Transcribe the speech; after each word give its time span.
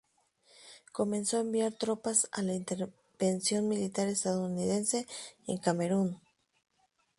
Comenzó 0.91 1.37
a 1.37 1.41
enviar 1.41 1.73
tropas 1.73 2.27
a 2.31 2.41
la 2.41 2.55
intervención 2.55 3.67
militar 3.67 4.07
estadounidense 4.07 5.05
en 5.45 5.59
Camerún. 5.59 6.19